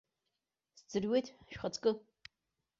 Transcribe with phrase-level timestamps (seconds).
[0.79, 1.91] Сӡырҩуеит, шәхаҵкы!